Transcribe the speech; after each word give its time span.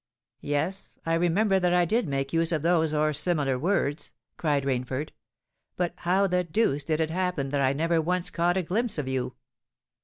"Yes—I 0.39 1.13
remember 1.13 1.59
that 1.59 1.75
I 1.75 1.85
did 1.85 2.07
make 2.07 2.33
use 2.33 2.51
of 2.51 2.63
those 2.63 2.91
or 2.91 3.13
similar 3.13 3.59
words!" 3.59 4.13
cried 4.35 4.63
Rainford. 4.63 5.11
"But 5.77 5.93
how 5.97 6.25
the 6.25 6.43
deuce 6.43 6.83
did 6.83 6.99
it 6.99 7.11
happen 7.11 7.49
that 7.49 7.61
I 7.61 7.73
never 7.73 8.01
once 8.01 8.31
caught 8.31 8.57
a 8.57 8.63
glimpse 8.63 8.97
of 8.97 9.07
you?" 9.07 9.35